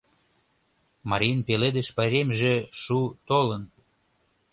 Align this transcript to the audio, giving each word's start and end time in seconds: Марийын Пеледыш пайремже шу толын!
Марийын 1.09 1.41
Пеледыш 1.47 1.87
пайремже 1.97 2.55
шу 2.81 2.97
толын! 3.27 3.63